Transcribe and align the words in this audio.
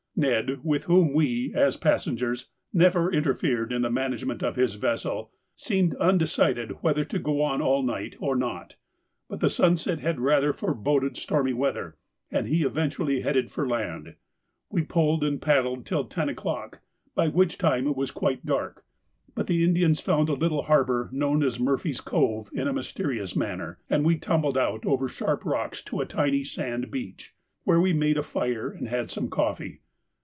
Ned, 0.13 0.59
with 0.63 0.83
whom 0.83 1.13
we, 1.13 1.51
as 1.55 1.77
passengers, 1.77 2.49
never 2.71 3.11
interfered 3.11 3.71
in 3.73 3.81
the 3.81 3.89
management 3.89 4.43
of 4.43 4.55
his 4.55 4.75
vessel, 4.75 5.31
seemed 5.55 5.95
undecided 5.95 6.77
whether 6.83 7.03
to 7.05 7.17
go 7.17 7.41
on 7.41 7.59
all 7.59 7.81
night 7.81 8.17
or 8.19 8.35
not, 8.35 8.75
but 9.27 9.39
the 9.39 9.49
sunset 9.49 9.97
had 9.99 10.19
rather 10.19 10.53
foreboded 10.53 11.17
stormy 11.17 11.53
weather, 11.53 11.97
and 12.29 12.45
he 12.47 12.63
eventually 12.63 13.21
headed 13.21 13.49
for 13.49 13.67
land. 13.67 14.13
We 14.69 14.83
pulled 14.83 15.23
and 15.23 15.41
paddled 15.41 15.87
till 15.87 16.03
ten 16.05 16.29
o'clock, 16.29 16.81
by 17.15 17.27
which 17.29 17.57
time 17.57 17.87
it 17.87 17.95
was 17.95 18.11
quite 18.11 18.45
dark, 18.45 18.85
but 19.33 19.47
the 19.47 19.63
Indians 19.63 20.01
found 20.01 20.29
a 20.29 20.33
little 20.33 20.63
harbour 20.63 21.09
known 21.11 21.41
as 21.41 21.59
Murphy's 21.59 21.99
Cove 22.01 22.47
in 22.53 22.67
a 22.67 22.73
mysterious 22.73 23.35
manner, 23.35 23.79
and 23.89 24.05
we 24.05 24.19
tumbled 24.19 24.57
out 24.57 24.85
over 24.85 25.09
sharp 25.09 25.43
rocks 25.45 25.81
to 25.85 25.99
a 25.99 26.05
tiny 26.05 26.43
sandbeach, 26.43 27.33
where 27.63 27.81
we 27.81 27.91
made 27.91 28.19
a 28.19 28.23
fire 28.23 28.69
and 28.69 28.87
had 28.87 29.09
some 29.09 29.27
coffee. 29.27 29.79